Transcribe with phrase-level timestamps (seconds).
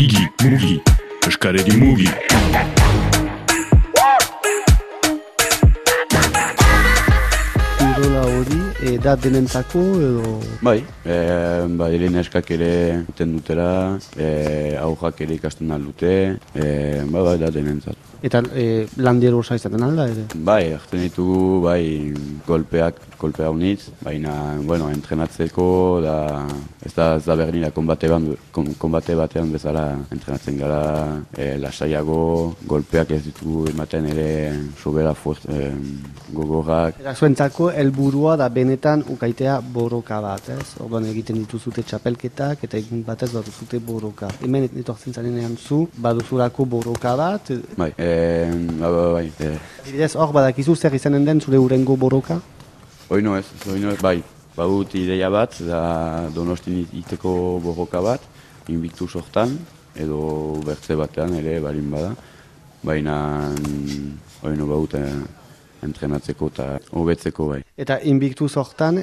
[0.00, 0.80] Igi, mugi,
[1.28, 2.06] eskaredi mugi.
[7.76, 10.38] Kirola hori, e, da denentzako edo...
[10.64, 11.18] Bai, e,
[11.76, 12.70] ba, ere neskak ere
[13.12, 14.30] uten dutela, e,
[14.80, 16.14] aujak ere ikasten aldute,
[16.54, 16.64] e,
[17.04, 18.09] ba, bai, da denentzat.
[18.22, 20.26] Eta e, landiero osa izaten alda ere?
[20.34, 22.12] Bai, hartzen ditugu, bai,
[22.46, 25.66] golpeak, golpea unitz, baina, bueno, entrenatzeko,
[26.04, 26.16] da,
[26.84, 30.82] ez da, ez da berdin, da, konbate, ban, kon, konbate batean bezala entrenatzen gara,
[31.32, 32.20] e, lasaiago,
[32.68, 34.28] golpeak ez ditugu ematen ere,
[34.82, 35.70] sobera fuert, e,
[36.36, 37.00] gogorrak.
[37.00, 40.76] Eta zuentzako helburua da benetan ukaitea boroka bat, ez?
[40.84, 44.28] Orduan egiten dituzute txapelketak eta egin batez baduzute boroka.
[44.44, 48.09] Hemen etortzen zarenean zu, baduzurako boroka bat, Bai, e,
[48.80, 52.40] ba, ba, bai, e, Adibidez, hor badakizu zer izanen den zure urengo boroka?
[53.10, 54.20] Oino ez, oino ez, bai.
[54.56, 55.80] Badut ideia bat, da
[56.34, 57.32] donostin iteko
[57.64, 58.24] borroka bat,
[58.68, 59.56] inbiktu sortan,
[59.96, 60.20] edo
[60.66, 62.14] bertze batean ere balin bada.
[62.82, 63.16] Baina,
[64.46, 65.08] oino badut eh,
[65.82, 67.60] entrenatzeko eta hobetzeko bai.
[67.76, 69.02] Eta inbiktu hortan,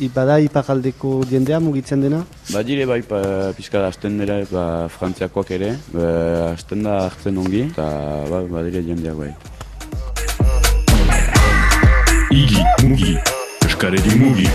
[0.00, 2.24] i- bada iparaldeko jendea mugitzen dena?
[2.52, 7.88] Badire bai pa, pixka hasten dira, ba, frantziakoak ere, ba, hasten da hartzen ongi, eta
[8.30, 9.32] ba, badire jendeak bai.
[12.30, 13.16] Igi, mugi,
[13.66, 14.48] eskaredi mugi.